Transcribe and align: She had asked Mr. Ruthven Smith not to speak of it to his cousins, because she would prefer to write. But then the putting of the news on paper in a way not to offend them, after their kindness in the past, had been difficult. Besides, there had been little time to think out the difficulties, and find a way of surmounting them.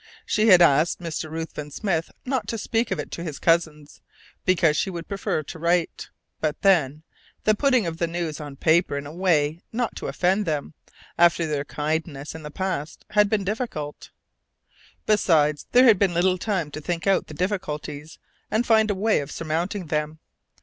She 0.25 0.47
had 0.47 0.63
asked 0.63 0.99
Mr. 0.99 1.29
Ruthven 1.29 1.69
Smith 1.69 2.09
not 2.25 2.47
to 2.47 2.57
speak 2.57 2.89
of 2.89 2.97
it 2.97 3.11
to 3.11 3.23
his 3.23 3.37
cousins, 3.37 4.01
because 4.45 4.75
she 4.75 4.89
would 4.89 5.07
prefer 5.07 5.43
to 5.43 5.59
write. 5.59 6.09
But 6.39 6.59
then 6.63 7.03
the 7.43 7.53
putting 7.53 7.85
of 7.85 7.97
the 7.99 8.07
news 8.07 8.41
on 8.41 8.55
paper 8.55 8.97
in 8.97 9.05
a 9.05 9.11
way 9.13 9.61
not 9.71 9.95
to 9.97 10.07
offend 10.07 10.47
them, 10.47 10.73
after 11.19 11.45
their 11.45 11.65
kindness 11.65 12.33
in 12.33 12.41
the 12.41 12.49
past, 12.49 13.05
had 13.11 13.29
been 13.29 13.43
difficult. 13.43 14.09
Besides, 15.05 15.67
there 15.71 15.85
had 15.85 15.99
been 15.99 16.15
little 16.15 16.39
time 16.39 16.71
to 16.71 16.81
think 16.81 17.05
out 17.05 17.27
the 17.27 17.35
difficulties, 17.35 18.17
and 18.49 18.65
find 18.65 18.89
a 18.89 18.95
way 18.95 19.19
of 19.19 19.29
surmounting 19.31 19.85
them. 19.85 20.17